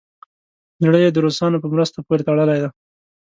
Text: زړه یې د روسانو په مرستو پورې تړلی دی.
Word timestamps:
زړه 0.83 0.97
یې 1.03 1.09
د 1.13 1.17
روسانو 1.25 1.61
په 1.63 1.67
مرستو 1.73 2.05
پورې 2.07 2.25
تړلی 2.27 2.57
دی. 2.63 2.69